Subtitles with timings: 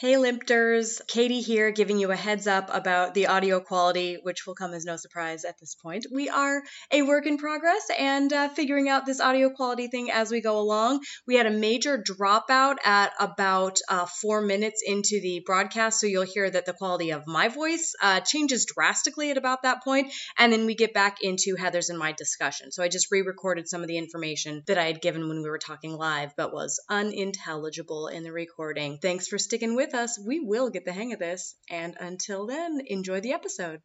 [0.00, 4.54] Hey Limpters, Kaytee here giving you a heads up about the audio quality, which will
[4.54, 6.06] come as no surprise at this point.
[6.10, 10.30] We are a work in progress and uh, figuring out this audio quality thing as
[10.30, 11.00] we go along.
[11.26, 16.22] We had a major dropout at about uh, four minutes into the broadcast, so you'll
[16.22, 20.50] hear that the quality of my voice uh, changes drastically at about that point, and
[20.50, 22.72] then we get back into Heather's and my discussion.
[22.72, 25.50] So I just re recorded some of the information that I had given when we
[25.50, 28.96] were talking live, but was unintelligible in the recording.
[28.96, 31.56] Thanks for sticking with with us, we will get the hang of this.
[31.68, 33.82] And until then, enjoy the episode.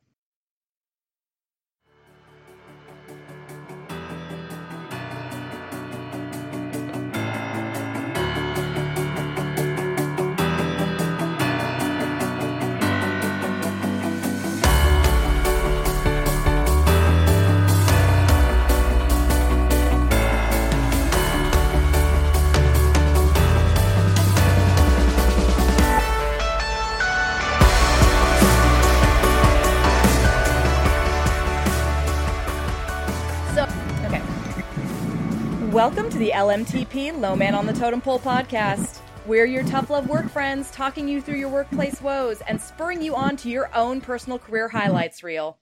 [36.15, 38.99] To the LMTP Low Man on the Totem Pole podcast.
[39.25, 43.17] We're your tough love work friends, talking you through your workplace woes and spurring you
[43.17, 45.57] on to your own personal career highlights reel.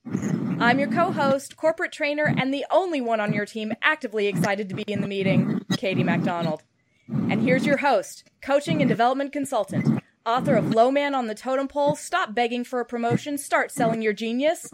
[0.60, 4.70] I'm your co host, corporate trainer, and the only one on your team actively excited
[4.70, 6.62] to be in the meeting, Kaytee Macdonald.
[7.10, 11.68] And here's your host, coaching and development consultant, author of Low Man on the Totem
[11.68, 14.70] Pole, Stop Begging for a Promotion, Start Selling Your Genius,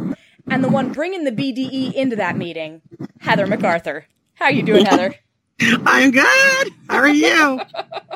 [0.45, 2.81] and the one bringing the BDE into that meeting,
[3.21, 4.07] Heather MacArthur.
[4.33, 5.15] How you doing, Heather?
[5.85, 6.73] I'm good.
[6.89, 7.61] How are you?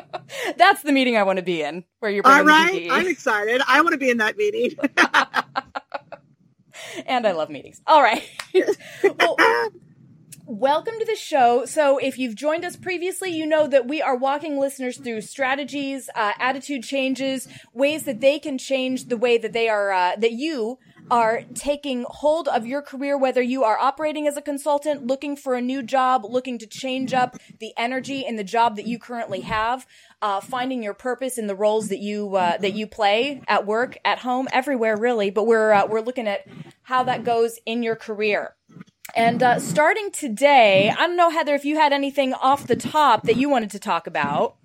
[0.56, 2.26] That's the meeting I want to be in, where you're.
[2.26, 3.62] All right, I'm excited.
[3.68, 4.76] I want to be in that meeting.
[7.06, 7.80] and I love meetings.
[7.86, 8.22] All right.
[9.18, 9.36] well,
[10.46, 11.64] welcome to the show.
[11.64, 16.10] So, if you've joined us previously, you know that we are walking listeners through strategies,
[16.14, 20.32] uh, attitude changes, ways that they can change the way that they are, uh, that
[20.32, 20.78] you
[21.10, 25.54] are taking hold of your career, whether you are operating as a consultant, looking for
[25.54, 29.40] a new job, looking to change up the energy in the job that you currently
[29.40, 29.86] have,
[30.22, 33.98] uh, finding your purpose in the roles that you uh, that you play at work,
[34.04, 35.30] at home, everywhere, really.
[35.30, 36.46] But we're uh, we're looking at
[36.82, 38.54] how that goes in your career.
[39.14, 43.24] And uh, starting today, I don't know, Heather, if you had anything off the top
[43.24, 44.56] that you wanted to talk about.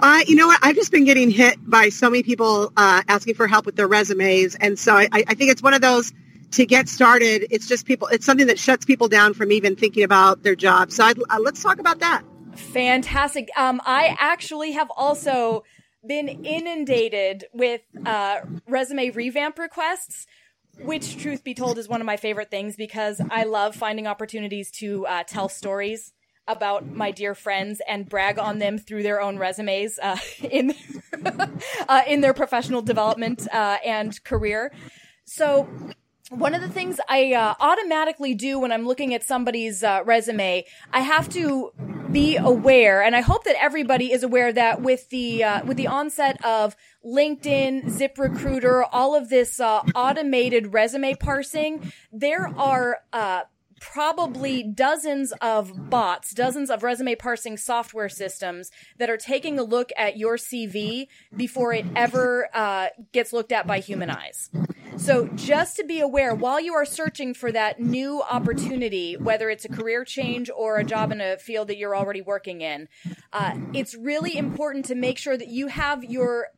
[0.00, 0.58] Uh, you know what?
[0.62, 3.86] I've just been getting hit by so many people uh, asking for help with their
[3.86, 6.12] resumes, and so I, I think it's one of those
[6.52, 7.46] to get started.
[7.50, 8.08] It's just people.
[8.08, 10.90] It's something that shuts people down from even thinking about their job.
[10.90, 12.22] So uh, let's talk about that.
[12.56, 13.50] Fantastic.
[13.56, 15.64] Um, I actually have also
[16.06, 20.26] been inundated with uh, resume revamp requests.
[20.84, 24.70] Which, truth be told, is one of my favorite things because I love finding opportunities
[24.72, 26.12] to uh, tell stories
[26.48, 30.74] about my dear friends and brag on them through their own resumes uh, in
[31.88, 34.72] uh, in their professional development uh, and career.
[35.24, 35.68] So.
[36.30, 40.64] One of the things I uh, automatically do when I'm looking at somebody's uh, resume,
[40.92, 41.72] I have to
[42.12, 45.88] be aware, and I hope that everybody is aware that with the uh, with the
[45.88, 52.98] onset of LinkedIn, ZipRecruiter, all of this automated resume parsing, there are
[53.80, 59.90] probably dozens of bots, dozens of resume parsing software systems that are taking a look
[59.96, 64.50] at your CV before it ever uh, gets looked at by human eyes.
[64.96, 69.64] So, just to be aware, while you are searching for that new opportunity, whether it's
[69.64, 72.86] a career change or a job in a field that you're already working in,
[73.32, 76.48] uh, it's really important to make sure that you have your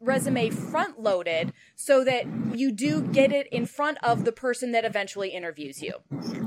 [0.00, 4.84] resume front loaded so that you do get it in front of the person that
[4.84, 5.94] eventually interviews you.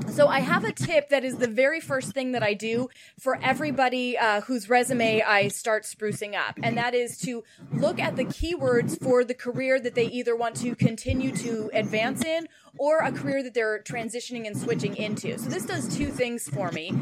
[0.08, 2.88] So I have a tip that is the very first thing that I do
[3.18, 8.16] for everybody uh, whose resume I start sprucing up, and that is to look at
[8.16, 12.46] the keywords for the career that they either want to continue to advance in
[12.78, 15.38] or a career that they're transitioning and switching into.
[15.38, 16.92] So this does two things for me.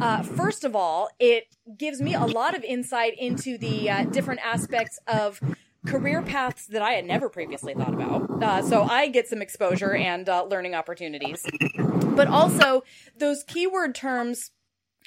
[0.00, 4.40] Uh, first of all, it gives me a lot of insight into the uh, different
[4.44, 5.40] aspects of
[5.86, 8.42] career paths that I had never previously thought about.
[8.42, 11.46] Uh, so I get some exposure and uh, learning opportunities.
[11.78, 12.82] But also,
[13.16, 14.50] those keyword terms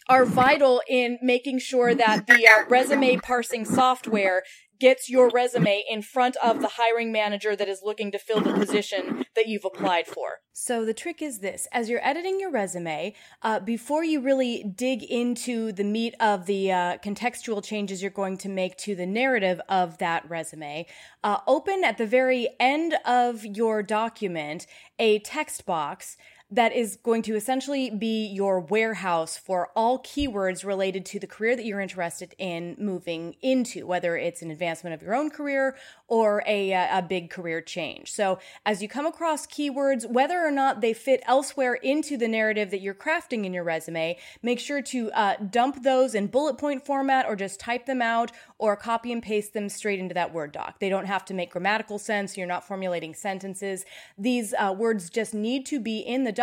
[0.10, 4.44] are vital in making sure that the uh, resume parsing software
[4.84, 8.52] gets your resume in front of the hiring manager that is looking to fill the
[8.52, 10.42] position that you've applied for.
[10.52, 15.02] So the trick is this: as you're editing your resume, uh, before you really dig
[15.02, 19.62] into the meat of the uh, contextual changes you're going to make to the narrative
[19.70, 20.86] of that resume,
[21.24, 24.68] uh, open at the very end of your document
[25.00, 26.18] a text box
[26.54, 31.56] that is going to essentially be your warehouse for all keywords related to the career
[31.56, 35.76] that you're interested in moving into, whether it's an advancement of your own career
[36.08, 38.12] or a, a big career change.
[38.12, 42.70] So as you come across keywords, whether or not they fit elsewhere into the narrative
[42.70, 46.86] that you're crafting in your resume, make sure to uh, dump those in bullet point
[46.86, 50.52] format or just type them out or copy and paste them straight into that Word
[50.52, 50.80] doc.
[50.80, 52.38] They don't have to make grammatical sense.
[52.38, 53.86] You're not formulating sentences.
[54.20, 56.43] These uh, words just need to be in the document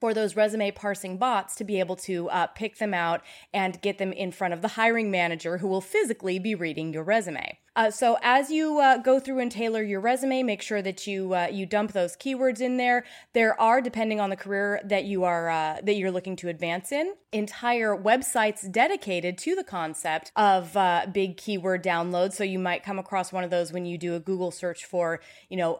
[0.00, 3.20] for those resume parsing bots to be able to uh, pick them out
[3.52, 7.04] and get them in front of the hiring manager who will physically be reading your
[7.04, 7.58] resume.
[7.76, 11.34] Uh, so as you uh, go through and tailor your resume, make sure that you
[11.34, 13.04] uh, you dump those keywords in there.
[13.32, 16.90] There are, depending on the career that you are uh, that you're looking to advance
[16.90, 22.32] in, entire websites dedicated to the concept of uh, big keyword downloads.
[22.32, 25.20] So you might come across one of those when you do a Google search for,
[25.48, 25.78] you know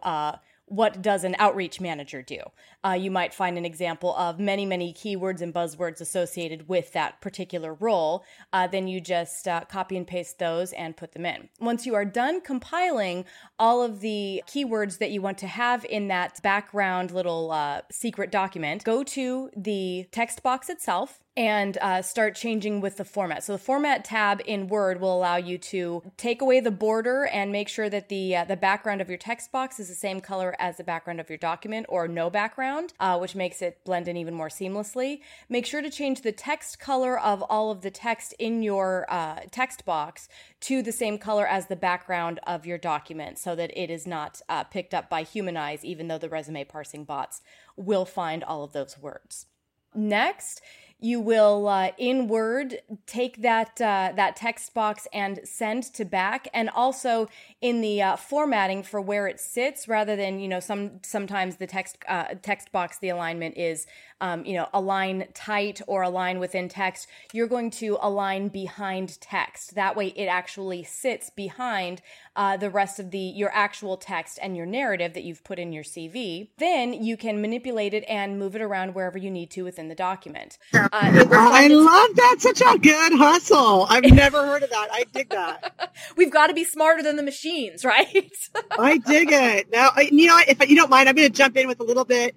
[0.70, 2.38] what does an outreach manager do?
[2.84, 7.20] Uh, you might find an example of many, many keywords and buzzwords associated with that
[7.20, 8.24] particular role.
[8.52, 11.48] Uh, then you just uh, copy and paste those and put them in.
[11.58, 13.24] Once you are done compiling
[13.58, 18.30] all of the keywords that you want to have in that background little uh, secret
[18.30, 23.44] document, go to the text box itself and uh, start changing with the format.
[23.44, 27.52] So the format tab in Word will allow you to take away the border and
[27.52, 30.56] make sure that the uh, the background of your text box is the same color
[30.58, 34.16] as the background of your document or no background, uh, which makes it blend in
[34.16, 35.20] even more seamlessly.
[35.48, 39.40] Make sure to change the text color of all of the text in your uh,
[39.50, 40.28] text box
[40.62, 44.42] to the same color as the background of your document so that it is not
[44.48, 47.40] uh, picked up by human eyes, even though the resume parsing bots
[47.76, 49.46] will find all of those words.
[49.94, 50.60] Next,
[51.00, 56.48] you will uh, in Word take that uh, that text box and send to back,
[56.52, 57.28] and also
[57.60, 61.66] in the uh, formatting for where it sits, rather than you know some sometimes the
[61.66, 63.86] text uh, text box the alignment is
[64.20, 69.74] um, you know, align tight or align within text, you're going to align behind text.
[69.74, 72.02] That way it actually sits behind
[72.36, 75.72] uh, the rest of the your actual text and your narrative that you've put in
[75.72, 76.48] your CV.
[76.58, 79.94] Then you can manipulate it and move it around wherever you need to within the
[79.94, 80.58] document.
[80.74, 82.36] Uh, I love that.
[82.38, 83.86] Such a good hustle.
[83.88, 84.88] I've never heard of that.
[84.92, 85.94] I dig that.
[86.16, 88.32] We've got to be smarter than the machines, right?
[88.78, 89.70] I dig it.
[89.70, 92.04] Now, you know, if you don't mind, I'm going to jump in with a little
[92.04, 92.34] bit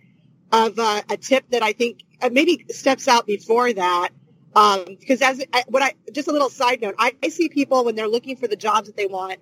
[0.53, 4.09] of uh, a tip that I think uh, maybe steps out before that.
[4.55, 7.95] Um, because as what I just a little side note, I, I see people when
[7.95, 9.39] they're looking for the jobs that they want,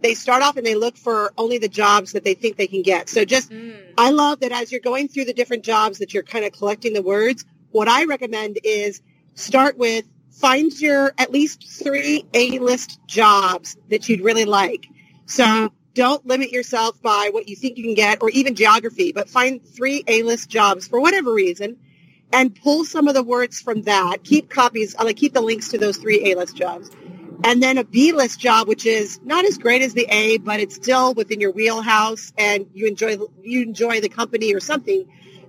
[0.00, 2.80] they start off and they look for only the jobs that they think they can
[2.80, 3.10] get.
[3.10, 3.76] So just, mm.
[3.98, 6.94] I love that as you're going through the different jobs that you're kind of collecting
[6.94, 7.44] the words.
[7.70, 9.02] What I recommend is
[9.34, 14.86] start with find your at least three A-list jobs that you'd really like.
[15.26, 19.30] So don't limit yourself by what you think you can get or even geography, but
[19.30, 21.76] find three A-list jobs for whatever reason
[22.32, 24.24] and pull some of the words from that.
[24.24, 26.90] Keep copies, uh, like keep the links to those three A-list jobs.
[27.44, 30.74] And then a B-list job, which is not as great as the A, but it's
[30.74, 35.06] still within your wheelhouse and you enjoy, you enjoy the company or something.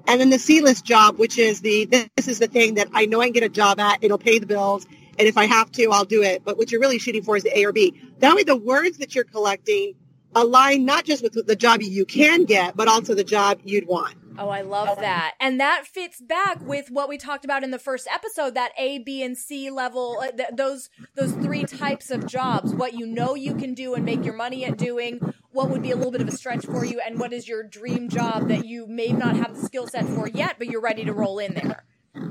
[0.07, 3.21] And then the C-list job, which is the, this is the thing that I know
[3.21, 4.03] I can get a job at.
[4.03, 4.85] It'll pay the bills.
[5.17, 6.43] And if I have to, I'll do it.
[6.43, 7.99] But what you're really shooting for is the A or B.
[8.19, 9.95] That way the words that you're collecting
[10.35, 14.15] align not just with the job you can get, but also the job you'd want.
[14.37, 15.35] Oh, I love that.
[15.39, 18.99] And that fits back with what we talked about in the first episode, that A,
[18.99, 23.35] B, and C level, uh, th- those those three types of jobs, what you know
[23.35, 25.21] you can do and make your money at doing,
[25.51, 27.63] what would be a little bit of a stretch for you, and what is your
[27.63, 31.05] dream job that you may not have the skill set for yet, but you're ready
[31.05, 31.85] to roll in there.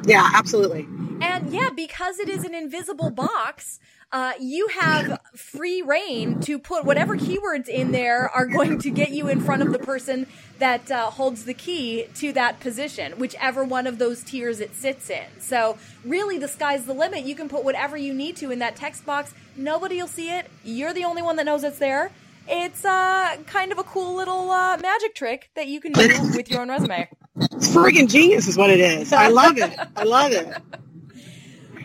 [0.06, 0.86] Yeah, absolutely.
[1.22, 3.78] And yeah, because it is an invisible box,
[4.12, 9.10] uh, you have free reign to put whatever keywords in there are going to get
[9.10, 10.26] you in front of the person
[10.58, 15.10] that uh, holds the key to that position, whichever one of those tiers it sits
[15.10, 15.24] in.
[15.40, 17.24] So really, the sky's the limit.
[17.24, 19.34] You can put whatever you need to in that text box.
[19.56, 20.50] Nobody will see it.
[20.62, 22.12] You're the only one that knows it's there.
[22.46, 26.06] It's uh, kind of a cool little uh, magic trick that you can do
[26.36, 27.08] with your own resume.
[27.36, 29.12] It's friggin' genius, is what it is.
[29.12, 29.76] I love it.
[29.96, 30.46] I love it.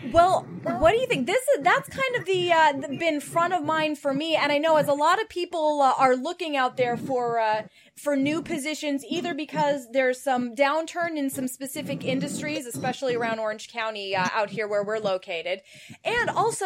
[0.02, 1.26] Well, what do you think?
[1.26, 4.56] This is that's kind of the uh, been front of mind for me, and I
[4.56, 7.64] know as a lot of people uh, are looking out there for uh,
[8.00, 13.70] for new positions, either because there's some downturn in some specific industries, especially around Orange
[13.70, 15.60] County uh, out here where we're located,
[16.04, 16.64] and also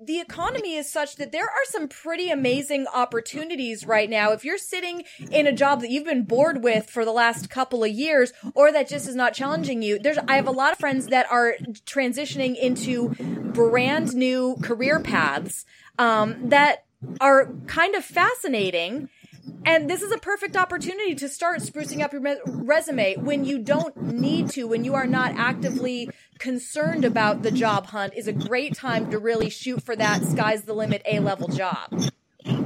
[0.00, 4.32] the economy is such that there are some pretty amazing opportunities right now.
[4.32, 7.82] If you're sitting in a job that you've been bored with for the last couple
[7.82, 10.78] of years, or that just is not challenging you, there's I have a lot of
[10.78, 13.10] friends that are transitioning into
[13.52, 15.64] brand new career paths
[15.98, 16.84] um, that
[17.20, 19.08] are kind of fascinating
[19.66, 23.58] And this is a perfect opportunity to start sprucing up your me- resume when you
[23.58, 26.08] don't need to, when you are not actively
[26.38, 30.62] concerned about the job hunt, is a great time to really shoot for that sky's
[30.62, 32.00] the limit A level job.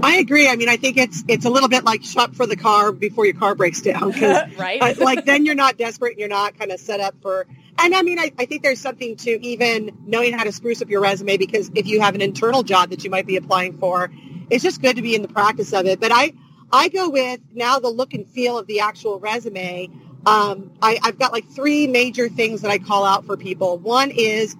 [0.02, 0.46] I agree.
[0.46, 3.24] I mean, I think it's it's a little bit like shop for the car before
[3.24, 4.10] your car breaks down.
[4.58, 4.82] right.
[4.82, 7.46] Uh, like then you're not desperate and you're not kind of set up for.
[7.78, 10.90] And I mean, I, I think there's something to even knowing how to spruce up
[10.90, 14.10] your resume because if you have an internal job that you might be applying for,
[14.50, 15.98] it's just good to be in the practice of it.
[15.98, 16.34] But I
[16.72, 19.90] I go with now the look and feel of the actual resume.
[20.26, 23.78] Um, I, I've got like three major things that I call out for people.
[23.78, 24.56] One is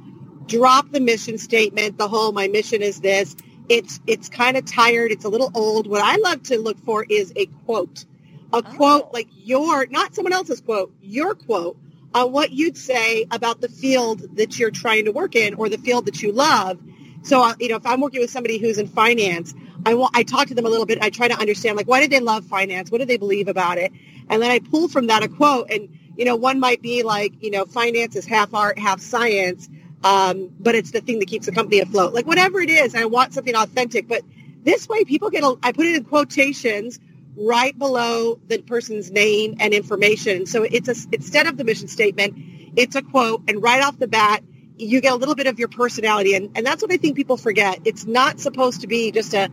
[0.46, 1.98] drop the mission statement.
[1.98, 3.36] The whole my mission is this
[3.70, 5.12] it's it's kind of tired.
[5.12, 5.86] It's a little old.
[5.86, 8.04] What I love to look for is a quote,
[8.52, 8.62] a oh.
[8.62, 11.78] quote like your, not someone else's quote, your quote
[12.12, 15.78] on what you'd say about the field that you're trying to work in or the
[15.78, 16.80] field that you love.
[17.22, 19.54] So, uh, you know, if I'm working with somebody who's in finance,
[19.86, 20.98] I want, I talk to them a little bit.
[21.02, 22.90] I try to understand, like, why did they love finance?
[22.90, 23.92] What do they believe about it?
[24.28, 25.70] And then I pull from that a quote.
[25.70, 29.68] And, you know, one might be like, you know, finance is half art, half science
[30.04, 32.14] um, but it's the thing that keeps the company afloat.
[32.14, 34.08] Like whatever it is, I want something authentic.
[34.08, 34.22] But
[34.64, 35.44] this way, people get.
[35.44, 37.00] A, I put it in quotations
[37.36, 40.46] right below the person's name and information.
[40.46, 42.34] So it's a instead of the mission statement,
[42.76, 44.42] it's a quote, and right off the bat,
[44.76, 47.36] you get a little bit of your personality, and and that's what I think people
[47.36, 47.80] forget.
[47.84, 49.50] It's not supposed to be just a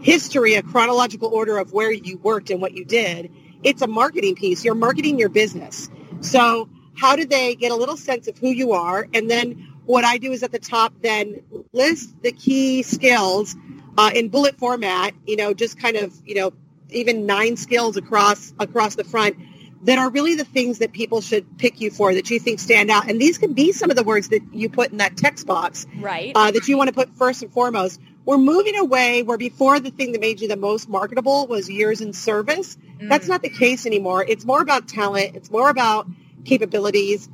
[0.00, 3.30] history, a chronological order of where you worked and what you did.
[3.62, 4.64] It's a marketing piece.
[4.64, 5.88] You're marketing your business.
[6.20, 10.04] So how do they get a little sense of who you are, and then what
[10.04, 13.56] I do is at the top then list the key skills
[13.96, 16.52] uh, in bullet format, you know, just kind of, you know,
[16.90, 19.36] even nine skills across across the front
[19.84, 22.90] that are really the things that people should pick you for that you think stand
[22.90, 23.08] out.
[23.08, 25.86] And these can be some of the words that you put in that text box
[26.00, 26.32] right.
[26.34, 28.00] Uh, that you want to put first and foremost.
[28.26, 32.00] We're moving away where before the thing that made you the most marketable was years
[32.00, 32.76] in service.
[33.00, 33.08] Mm.
[33.08, 34.24] That's not the case anymore.
[34.28, 35.36] It's more about talent.
[35.36, 36.08] It's more about
[36.44, 37.28] capabilities.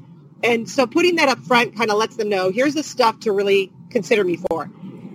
[0.45, 3.33] And so putting that up front kind of lets them know here's the stuff to
[3.33, 4.71] really consider me for.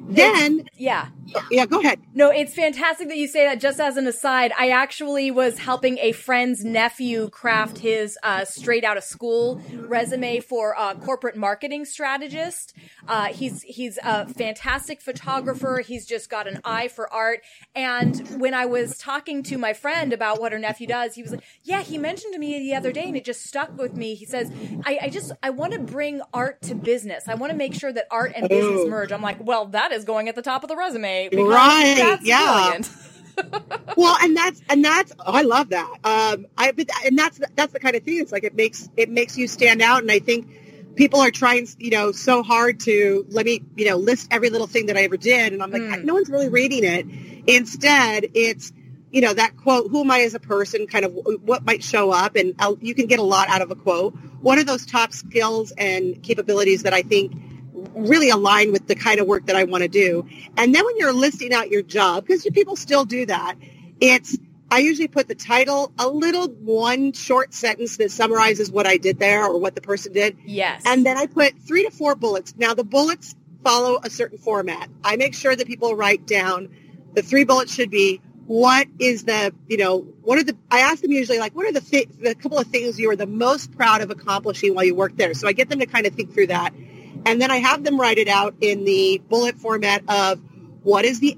[0.10, 1.10] Then, yeah,
[1.52, 2.00] yeah, go ahead.
[2.14, 3.60] No, it's fantastic that you say that.
[3.60, 8.84] Just as an aside, I actually was helping a friend's nephew craft his uh, straight
[8.84, 12.74] out of school resume for a corporate marketing strategist.
[13.08, 15.82] Uh, he's he's a fantastic photographer.
[15.86, 17.42] He's just got an eye for art.
[17.76, 21.32] And when I was talking to my friend about what her nephew does, he was
[21.32, 24.16] like, "Yeah, he mentioned to me the other day, and it just stuck with me."
[24.16, 24.52] He says,
[24.86, 27.28] "I, I just I want to bring art to business.
[27.28, 28.90] I want to make sure that art and business oh.
[28.90, 32.20] merge." I'm like, "Well, that is going at the top of the resume." Right?
[32.24, 32.80] yeah.
[33.98, 35.90] well, and that's and that's oh, I love that.
[36.04, 38.20] Um, I but and that's that's the kind of thing.
[38.20, 40.48] It's like it makes it makes you stand out, and I think
[40.98, 44.68] people are trying, you know, so hard to let me, you know, list every little
[44.68, 45.54] thing that I ever did.
[45.54, 46.04] And I'm like, mm.
[46.04, 47.06] no one's really reading it.
[47.48, 48.74] Instead, it's,
[49.12, 52.12] you know, that quote, who am I as a person, kind of what might show
[52.12, 52.36] up.
[52.36, 54.16] And I'll, you can get a lot out of a quote.
[54.42, 57.32] What are those top skills and capabilities that I think
[57.98, 60.28] really align with the kind of work that I want to do?
[60.58, 63.56] And then when you're listing out your job, because people still do that,
[64.00, 64.38] it's
[64.70, 69.18] I usually put the title, a little one short sentence that summarizes what I did
[69.18, 70.38] there or what the person did.
[70.46, 70.84] Yes.
[70.86, 72.54] And then I put three to four bullets.
[72.58, 74.90] Now the bullets follow a certain format.
[75.04, 76.70] I make sure that people write down
[77.14, 81.02] the three bullets should be what is the, you know, what are the, I ask
[81.02, 83.76] them usually like, what are the, th- the couple of things you are the most
[83.76, 85.34] proud of accomplishing while you work there?
[85.34, 86.74] So I get them to kind of think through that.
[87.26, 90.40] And then I have them write it out in the bullet format of
[90.84, 91.38] what is the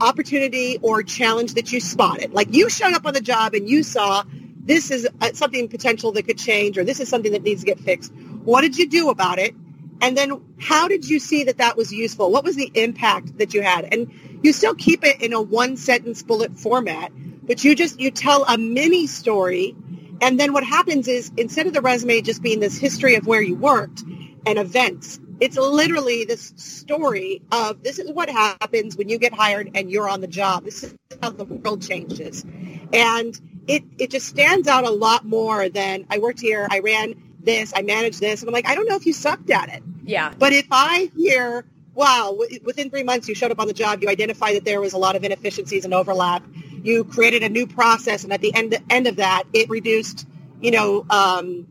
[0.00, 2.32] opportunity or challenge that you spotted.
[2.32, 4.24] Like you showed up on the job and you saw
[4.60, 7.66] this is uh, something potential that could change or this is something that needs to
[7.66, 8.12] get fixed.
[8.44, 9.54] What did you do about it?
[10.00, 12.30] And then how did you see that that was useful?
[12.30, 13.88] What was the impact that you had?
[13.92, 14.12] And
[14.42, 17.12] you still keep it in a one sentence bullet format,
[17.46, 19.74] but you just, you tell a mini story.
[20.20, 23.42] And then what happens is instead of the resume just being this history of where
[23.42, 24.02] you worked
[24.46, 29.70] and events, it's literally this story of this is what happens when you get hired
[29.74, 30.64] and you're on the job.
[30.64, 32.44] This is how the world changes.
[32.92, 37.14] And it, it just stands out a lot more than I worked here, I ran
[37.40, 38.40] this, I managed this.
[38.40, 39.82] And I'm like, I don't know if you sucked at it.
[40.04, 40.32] Yeah.
[40.38, 44.08] But if I hear, wow, within three months you showed up on the job, you
[44.08, 46.44] identified that there was a lot of inefficiencies and overlap,
[46.82, 50.26] you created a new process, and at the end, end of that, it reduced,
[50.60, 51.66] you know, um,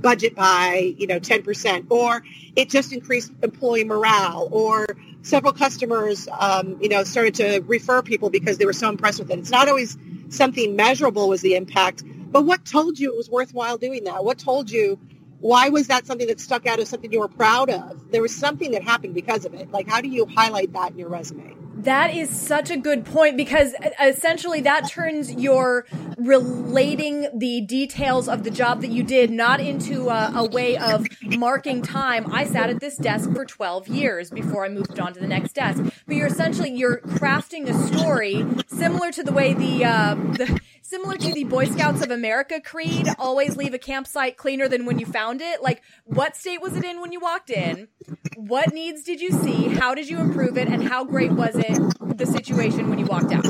[0.00, 2.22] budget by, you know, 10%, or
[2.56, 4.86] it just increased employee morale, or
[5.22, 9.30] several customers, um, you know, started to refer people because they were so impressed with
[9.30, 9.38] it.
[9.38, 9.96] It's not always
[10.28, 12.02] something measurable was the impact,
[12.32, 14.24] but what told you it was worthwhile doing that?
[14.24, 14.98] What told you
[15.40, 18.10] why was that something that stuck out as something you were proud of?
[18.10, 19.70] There was something that happened because of it.
[19.72, 21.59] Like, how do you highlight that in your resume?
[21.84, 25.86] That is such a good point because uh, essentially that turns your
[26.18, 31.06] relating the details of the job that you did not into a, a, way of
[31.38, 32.30] marking time.
[32.30, 35.54] I sat at this desk for 12 years before I moved on to the next
[35.54, 35.82] desk.
[36.06, 40.60] But you're essentially you're crafting a story similar to the way the uh, the
[40.90, 44.98] similar to the Boy Scouts of America creed, always leave a campsite cleaner than when
[44.98, 45.62] you found it.
[45.62, 47.86] Like, what state was it in when you walked in?
[48.34, 49.68] What needs did you see?
[49.68, 50.66] How did you improve it?
[50.66, 53.44] And how great was it, the situation when you walked out?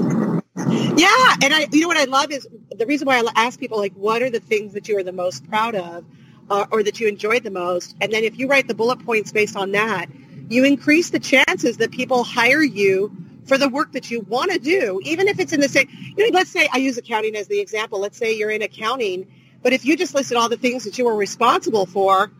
[0.96, 1.34] Yeah.
[1.42, 2.46] And I, you know what I love is
[2.76, 5.12] the reason why I ask people, like, what are the things that you are the
[5.12, 6.04] most proud of
[6.50, 7.96] uh, or that you enjoyed the most?
[8.00, 10.06] And then if you write the bullet points based on that,
[10.48, 13.14] you increase the chances that people hire you
[13.46, 16.30] for the work that you want to do, even if it's in the same, you
[16.30, 18.00] know, let's say I use accounting as the example.
[18.00, 19.26] Let's say you're in accounting,
[19.62, 22.30] but if you just listed all the things that you were responsible for,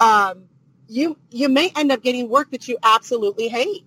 [0.00, 0.44] um,
[0.88, 3.84] you, you may end up getting work that you absolutely hate.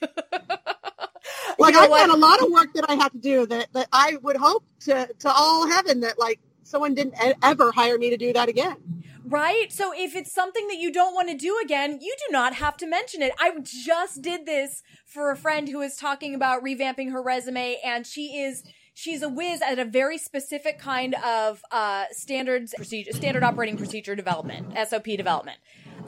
[1.58, 4.16] like I've got a lot of work that I have to do that, that I
[4.22, 8.32] would hope to, to all heaven that like someone didn't ever hire me to do
[8.32, 8.76] that again.
[9.24, 9.70] Right?
[9.70, 12.76] So if it's something that you don't want to do again, you do not have
[12.78, 13.32] to mention it.
[13.38, 18.06] I just did this for a friend who is talking about revamping her resume and
[18.06, 18.62] she is
[18.94, 24.16] she's a whiz at a very specific kind of uh, standards procedure standard operating procedure
[24.16, 25.58] development, SOP development.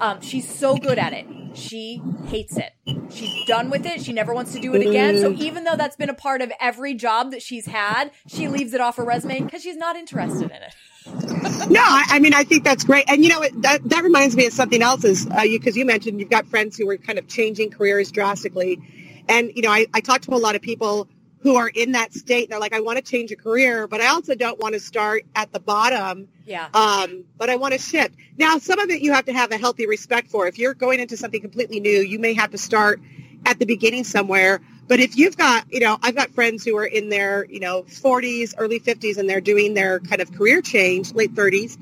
[0.01, 1.27] Um, she's so good at it.
[1.55, 2.73] She hates it.
[3.11, 4.03] She's done with it.
[4.03, 5.19] She never wants to do it again.
[5.19, 8.75] So even though that's been a part of every job that she's had, she leaves
[8.75, 10.75] it off her resume because she's not interested in it
[11.07, 14.47] no, I, I, mean I think that's great, and you know that that reminds me
[14.47, 15.03] of something else.
[15.03, 18.11] Is uh, you because you mentioned you've got friends who are kind of changing careers
[18.11, 18.79] drastically,
[19.27, 21.09] and you know I, I talk to a lot of people
[21.43, 22.45] who are in that state.
[22.45, 24.81] And they're like, I want to change a career, but I also don't want to
[24.81, 26.29] start at the bottom.
[26.45, 26.69] Yeah.
[26.75, 28.15] Um, but I want to shift.
[28.37, 30.47] Now, some of it you have to have a healthy respect for.
[30.47, 33.01] If you're going into something completely new, you may have to start
[33.47, 34.61] at the beginning somewhere.
[34.87, 37.85] But if you've got, you know, I've got friends who are in their, you know,
[37.85, 41.79] 40s, early 50s, and they're doing their kind of career change, late 30s.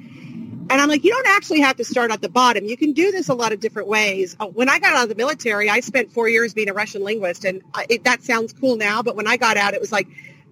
[0.71, 2.65] And I'm like, you don't actually have to start at the bottom.
[2.65, 4.37] You can do this a lot of different ways.
[4.39, 7.03] Uh, when I got out of the military, I spent four years being a Russian
[7.03, 9.03] linguist, and it, that sounds cool now.
[9.03, 10.09] But when I got out, it was like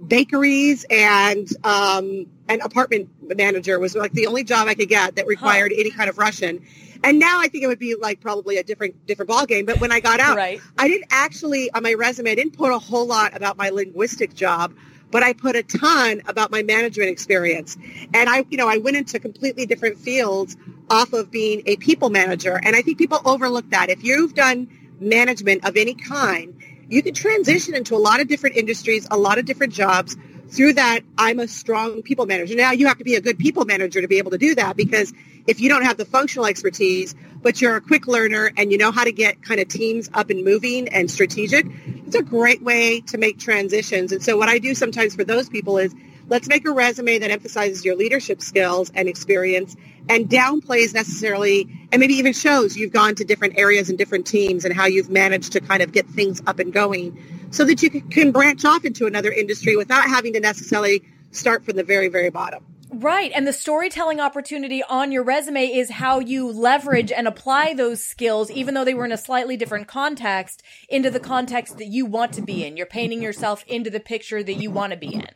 [0.07, 5.27] bakeries and um, an apartment manager was like the only job I could get that
[5.27, 5.81] required huh.
[5.81, 6.65] any kind of Russian.
[7.05, 9.67] And now I think it would be like probably a different different ball game.
[9.67, 10.61] But when I got out, right.
[10.79, 14.35] I didn't actually on my resume I didn't put a whole lot about my linguistic
[14.35, 14.75] job,
[15.11, 17.77] but I put a ton about my management experience.
[18.15, 20.57] And I you know I went into completely different fields
[20.91, 22.61] off of being a people manager.
[22.63, 23.91] And I think people overlook that.
[23.91, 24.69] If you've done
[25.01, 29.39] management of any kind, you can transition into a lot of different industries, a lot
[29.39, 30.17] of different jobs
[30.49, 32.55] through that, I'm a strong people manager.
[32.55, 34.77] Now you have to be a good people manager to be able to do that
[34.77, 35.13] because
[35.47, 38.91] if you don't have the functional expertise, but you're a quick learner and you know
[38.91, 41.67] how to get kind of teams up and moving and strategic,
[42.07, 44.13] it's a great way to make transitions.
[44.13, 45.95] And so what I do sometimes for those people is
[46.29, 49.77] let's make a resume that emphasizes your leadership skills and experience
[50.09, 54.65] and downplays necessarily and maybe even shows you've gone to different areas and different teams
[54.65, 57.91] and how you've managed to kind of get things up and going so that you
[57.91, 62.31] can branch off into another industry without having to necessarily start from the very, very
[62.31, 62.65] bottom.
[62.91, 63.33] Right.
[63.35, 68.51] And the storytelling opportunity on your resume is how you leverage and apply those skills,
[68.51, 72.33] even though they were in a slightly different context, into the context that you want
[72.35, 72.77] to be in.
[72.77, 75.29] You're painting yourself into the picture that you want to be in.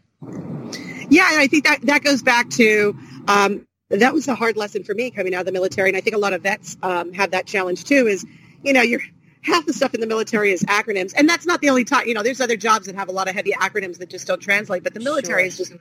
[1.11, 4.85] Yeah, and I think that that goes back to um, that was a hard lesson
[4.85, 7.13] for me coming out of the military, and I think a lot of vets um,
[7.13, 8.07] have that challenge too.
[8.07, 8.25] Is
[8.63, 9.01] you know you're
[9.43, 12.07] half the stuff in the military is acronyms, and that's not the only time.
[12.07, 14.41] You know, there's other jobs that have a lot of heavy acronyms that just don't
[14.41, 15.47] translate, but the military sure.
[15.49, 15.73] is just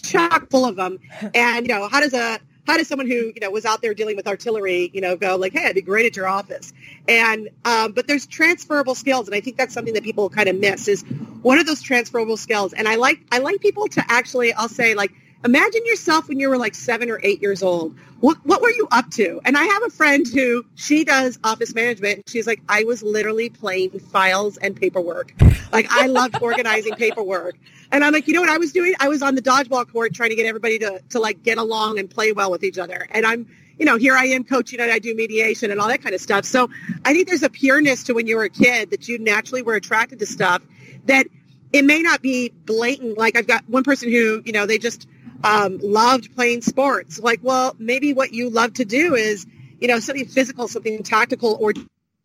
[0.00, 0.98] chock full of them.
[1.34, 3.94] And you know, how does a how does someone who you know was out there
[3.94, 6.72] dealing with artillery, you know, go like, "Hey, I'd be great at your office"?
[7.08, 10.58] And um, but there's transferable skills, and I think that's something that people kind of
[10.58, 11.04] miss is
[11.42, 12.72] what are those transferable skills?
[12.72, 15.12] And I like I like people to actually, I'll say like,
[15.44, 17.94] imagine yourself when you were like seven or eight years old.
[18.20, 19.42] What what were you up to?
[19.44, 22.14] And I have a friend who she does office management.
[22.14, 25.34] And She's like, I was literally playing files and paperwork.
[25.70, 27.56] Like I loved organizing paperwork.
[27.94, 28.92] And I'm like, you know what I was doing?
[28.98, 32.00] I was on the dodgeball court trying to get everybody to, to like get along
[32.00, 33.06] and play well with each other.
[33.12, 33.46] And I'm,
[33.78, 36.20] you know, here I am coaching and I do mediation and all that kind of
[36.20, 36.44] stuff.
[36.44, 36.68] So
[37.04, 39.74] I think there's a pureness to when you were a kid that you naturally were
[39.74, 40.60] attracted to stuff
[41.04, 41.28] that
[41.72, 43.16] it may not be blatant.
[43.16, 45.06] Like I've got one person who, you know, they just
[45.44, 47.20] um, loved playing sports.
[47.20, 49.46] Like, well, maybe what you love to do is,
[49.80, 51.74] you know, something physical, something tactical, or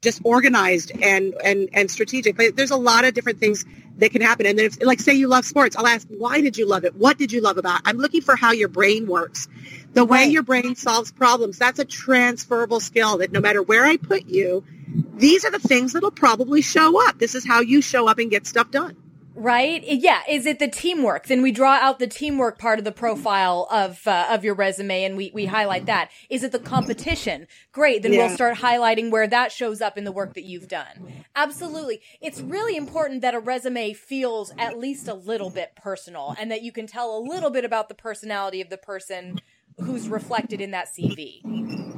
[0.01, 2.37] just organized and and and strategic.
[2.37, 3.65] But there's a lot of different things
[3.97, 4.45] that can happen.
[4.45, 6.95] And then, if, like, say you love sports, I'll ask, why did you love it?
[6.95, 7.81] What did you love about?
[7.81, 7.81] It?
[7.85, 9.47] I'm looking for how your brain works,
[9.93, 10.31] the way right.
[10.31, 11.57] your brain solves problems.
[11.57, 14.63] That's a transferable skill that no matter where I put you,
[15.15, 17.19] these are the things that'll probably show up.
[17.19, 18.95] This is how you show up and get stuff done
[19.39, 19.83] right?
[19.83, 20.21] Yeah.
[20.27, 21.27] Is it the teamwork?
[21.27, 25.03] Then we draw out the teamwork part of the profile of uh, of your resume,
[25.03, 26.11] and we we highlight that.
[26.29, 27.47] Is it the competition?
[27.71, 28.03] Great.
[28.03, 28.27] Then yeah.
[28.27, 31.23] we'll start highlighting where that shows up in the work that you've done.
[31.35, 32.01] Absolutely.
[32.21, 36.61] It's really important that a resume feels at least a little bit personal, and that
[36.61, 39.39] you can tell a little bit about the personality of the person
[39.79, 41.41] who's reflected in that CV.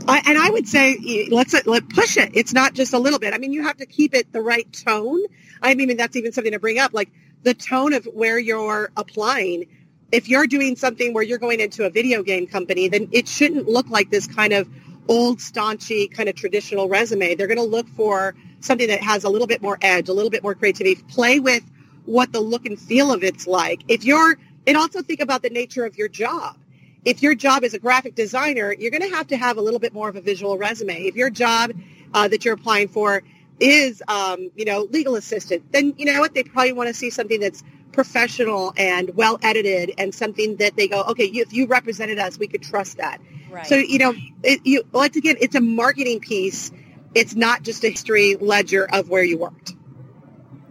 [0.08, 2.32] I, and I would say let's let push it.
[2.34, 3.34] It's not just a little bit.
[3.34, 5.22] I mean, you have to keep it the right tone.
[5.62, 6.94] I mean, that's even something to bring up.
[6.94, 7.10] Like
[7.44, 9.66] the tone of where you're applying.
[10.12, 13.68] If you're doing something where you're going into a video game company, then it shouldn't
[13.68, 14.70] look like this kind of
[15.08, 17.36] old, staunchy, kind of traditional resume.
[17.36, 20.30] They're going to look for something that has a little bit more edge, a little
[20.30, 21.02] bit more creativity.
[21.10, 21.64] Play with
[22.06, 23.84] what the look and feel of it's like.
[23.88, 26.58] If you're, and also think about the nature of your job.
[27.04, 29.80] If your job is a graphic designer, you're going to have to have a little
[29.80, 31.02] bit more of a visual resume.
[31.04, 31.72] If your job
[32.14, 33.24] uh, that you're applying for
[33.62, 36.34] is, um, you know, legal assistant, then you know what?
[36.34, 40.88] They probably want to see something that's professional and well edited and something that they
[40.88, 43.22] go, okay, if you represented us, we could trust that.
[43.50, 43.68] Right.
[43.68, 46.72] So, you know, it, you, once again, it's a marketing piece.
[47.14, 49.76] It's not just a history ledger of where you worked.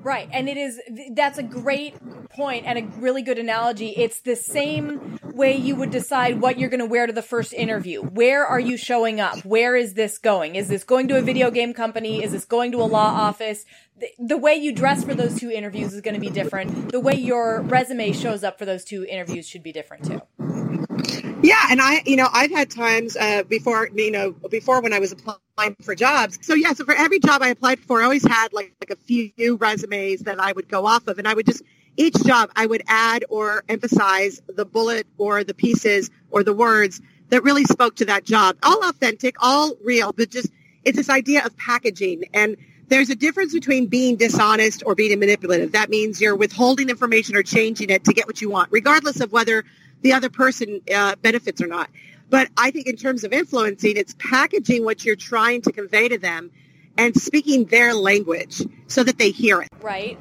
[0.03, 0.29] Right.
[0.33, 0.81] And it is,
[1.12, 1.94] that's a great
[2.31, 3.90] point and a really good analogy.
[3.90, 7.55] It's the same way you would decide what you're going to wear to the first
[7.55, 8.03] interview.
[8.03, 9.38] Where are you showing up?
[9.38, 10.55] Where is this going?
[10.55, 12.22] Is this going to a video game company?
[12.22, 13.64] Is this going to a law office?
[13.98, 16.92] The, the way you dress for those two interviews is going to be different.
[16.92, 20.20] The way your resume shows up for those two interviews should be different too.
[21.42, 24.98] Yeah, and I, you know, I've had times uh, before, you know, before when I
[24.98, 26.38] was applying for jobs.
[26.42, 28.96] So yeah, so for every job I applied for, I always had like like a
[28.96, 31.62] few resumes that I would go off of, and I would just
[31.96, 37.00] each job I would add or emphasize the bullet or the pieces or the words
[37.29, 38.57] that really spoke to that job.
[38.62, 40.48] All authentic, all real, but just
[40.85, 42.57] it's this idea of packaging and.
[42.88, 45.70] There's a difference between being dishonest or being manipulative.
[45.70, 49.31] That means you're withholding information or changing it to get what you want, regardless of
[49.31, 49.64] whether
[50.03, 51.88] the other person uh, benefits or not.
[52.31, 56.18] But I think in terms of influencing, it's packaging what you're trying to convey to
[56.18, 56.50] them
[56.96, 59.68] and speaking their language so that they hear it.
[59.81, 60.18] Right.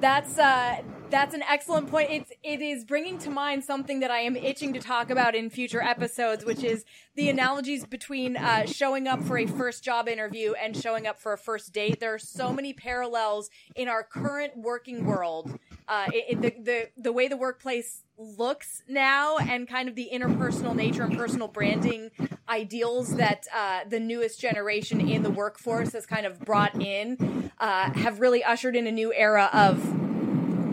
[0.00, 2.10] That's uh, that's an excellent point.
[2.10, 5.50] It's it is bringing to mind something that I am itching to talk about in
[5.50, 10.52] future episodes, which is the analogies between uh, showing up for a first job interview
[10.52, 12.00] and showing up for a first date.
[12.00, 15.58] There are so many parallels in our current working world.
[15.88, 20.74] Uh, it, the the the way the workplace looks now, and kind of the interpersonal
[20.74, 22.10] nature and personal branding
[22.48, 27.92] ideals that uh, the newest generation in the workforce has kind of brought in, uh,
[27.92, 29.78] have really ushered in a new era of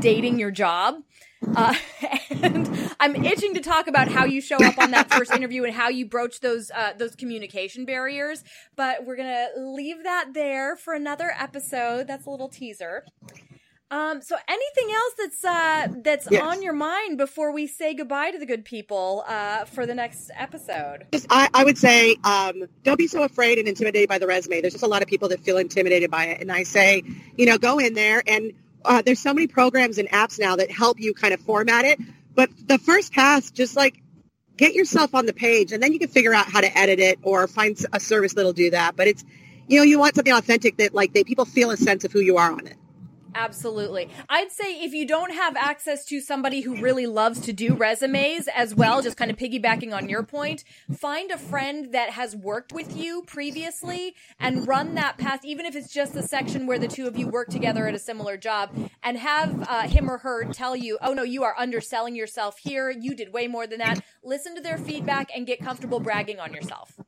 [0.03, 0.95] dating your job.
[1.55, 1.73] Uh,
[2.29, 5.73] and I'm itching to talk about how you show up on that first interview and
[5.73, 8.43] how you broach those uh, those communication barriers.
[8.75, 12.07] But we're gonna leave that there for another episode.
[12.07, 13.05] That's a little teaser.
[13.91, 16.41] Um, so anything else that's uh, that's yes.
[16.41, 20.31] on your mind before we say goodbye to the good people uh, for the next
[20.35, 21.05] episode?
[21.29, 24.61] I, I would say um, don't be so afraid and intimidated by the resume.
[24.61, 27.03] There's just a lot of people that feel intimidated by it, and I say,
[27.37, 28.51] you know, go in there and
[28.85, 31.99] uh, there's so many programs and apps now that help you kind of format it.
[32.35, 34.01] But the first pass, just like
[34.57, 37.19] get yourself on the page and then you can figure out how to edit it
[37.23, 38.95] or find a service that'll do that.
[38.95, 39.23] But it's,
[39.67, 42.19] you know, you want something authentic that like they people feel a sense of who
[42.19, 42.77] you are on it.
[43.35, 44.09] Absolutely.
[44.29, 48.47] I'd say if you don't have access to somebody who really loves to do resumes
[48.47, 50.63] as well, just kind of piggybacking on your point,
[50.95, 55.75] find a friend that has worked with you previously and run that past, even if
[55.75, 58.69] it's just the section where the two of you work together at a similar job,
[59.03, 62.89] and have uh, him or her tell you, oh no, you are underselling yourself here.
[62.89, 64.03] You did way more than that.
[64.23, 66.99] Listen to their feedback and get comfortable bragging on yourself.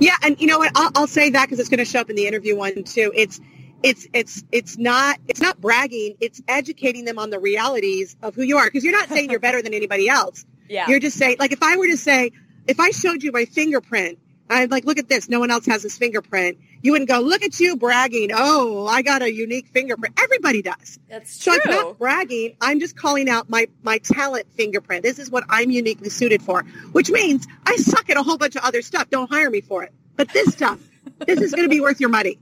[0.00, 0.72] Yeah, and you know what?
[0.74, 3.12] I'll, I'll say that because it's going to show up in the interview one too.
[3.14, 3.40] It's
[3.82, 6.16] it's it's it's not it's not bragging.
[6.20, 8.66] It's educating them on the realities of who you are.
[8.66, 10.44] Because you're not saying you're better than anybody else.
[10.68, 10.88] Yeah.
[10.88, 12.32] You're just saying like if i were to say
[12.66, 14.18] if i showed you my fingerprint
[14.48, 15.28] i'd like look at this.
[15.28, 16.58] No one else has this fingerprint.
[16.82, 18.30] You wouldn't go look at you bragging.
[18.32, 20.18] Oh i got a unique fingerprint.
[20.22, 20.98] Everybody does.
[21.08, 22.56] That's true so i'm not bragging.
[22.60, 25.02] I'm just calling out my my talent fingerprint.
[25.02, 28.56] This is what i'm uniquely suited for which means i suck at a whole bunch
[28.56, 29.10] of other stuff.
[29.10, 29.92] Don't hire me for it.
[30.16, 30.78] But this stuff
[31.26, 32.38] this is going to be worth your money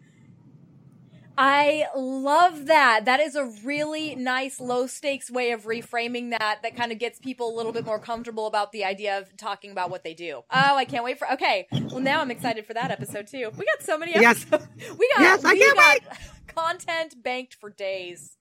[1.43, 3.07] I love that.
[3.07, 7.19] That is a really nice low stakes way of reframing that that kind of gets
[7.19, 10.43] people a little bit more comfortable about the idea of talking about what they do.
[10.51, 11.67] Oh, I can't wait for Okay.
[11.73, 13.51] Well, now I'm excited for that episode too.
[13.57, 14.67] We got so many episodes.
[14.79, 14.91] Yes.
[14.99, 16.19] We got Yes, I can't got wait.
[16.55, 18.37] content banked for days.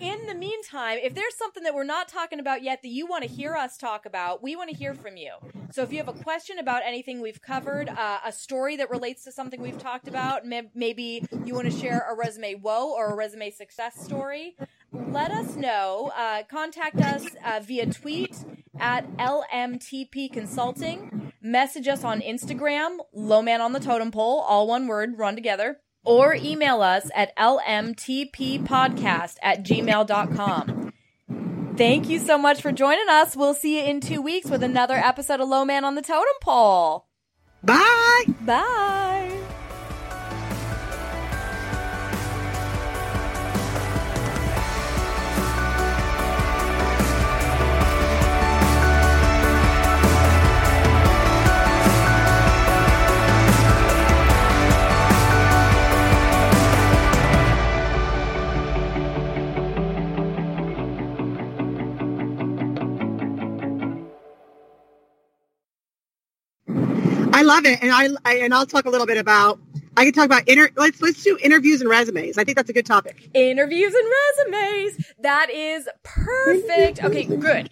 [0.00, 3.22] In the meantime, if there's something that we're not talking about yet that you want
[3.22, 5.32] to hear us talk about, we want to hear from you.
[5.70, 9.24] So if you have a question about anything we've covered, uh, a story that relates
[9.24, 13.12] to something we've talked about, may- maybe you want to share a resume woe or
[13.12, 14.56] a resume success story,
[14.92, 16.12] let us know.
[16.16, 18.36] Uh, contact us uh, via tweet
[18.78, 21.32] at LMTP Consulting.
[21.40, 25.78] Message us on Instagram, Low Man on the Totem Pole, all one word, run together.
[26.04, 30.92] Or email us at lmtppodcast at gmail.com.
[31.76, 33.36] Thank you so much for joining us.
[33.36, 36.24] We'll see you in two weeks with another episode of Low Man on the Totem
[36.40, 37.08] Pole.
[37.62, 38.24] Bye.
[38.42, 39.00] Bye.
[67.34, 69.58] I love it, and I, I and I'll talk a little bit about.
[69.96, 70.70] I can talk about inter.
[70.76, 72.38] Let's let's do interviews and resumes.
[72.38, 73.28] I think that's a good topic.
[73.34, 75.12] Interviews and resumes.
[75.18, 77.02] That is perfect.
[77.02, 77.70] Okay, good.